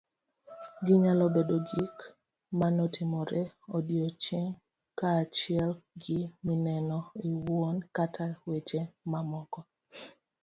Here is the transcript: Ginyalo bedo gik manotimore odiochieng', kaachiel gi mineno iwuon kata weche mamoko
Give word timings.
Ginyalo 0.85 1.25
bedo 1.35 1.55
gik 1.69 1.95
manotimore 2.59 3.41
odiochieng', 3.77 4.55
kaachiel 4.99 5.71
gi 6.01 6.19
mineno 6.45 6.99
iwuon 7.29 7.77
kata 7.95 8.27
weche 8.49 8.81
mamoko 9.11 9.59